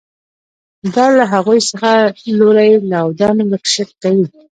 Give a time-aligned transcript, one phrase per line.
[0.95, 1.89] دا له هغوی څخه
[2.39, 3.65] لوری لودن ورک
[4.01, 4.25] کوي.